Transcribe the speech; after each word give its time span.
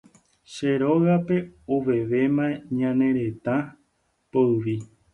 Che 0.51 0.69
rógape 0.81 1.37
ovevéma 1.75 2.45
ñane 2.77 3.07
retã 3.19 3.55
poyvi 4.31 4.75